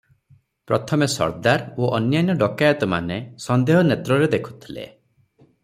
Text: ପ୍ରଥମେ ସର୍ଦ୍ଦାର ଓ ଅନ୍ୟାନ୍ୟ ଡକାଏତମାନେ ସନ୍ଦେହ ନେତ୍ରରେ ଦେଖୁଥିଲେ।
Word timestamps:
ପ୍ରଥମେ 0.69 1.07
ସର୍ଦ୍ଦାର 1.15 1.67
ଓ 1.87 1.91
ଅନ୍ୟାନ୍ୟ 1.97 2.37
ଡକାଏତମାନେ 2.39 3.21
ସନ୍ଦେହ 3.47 3.85
ନେତ୍ରରେ 3.93 4.31
ଦେଖୁଥିଲେ। 4.35 4.91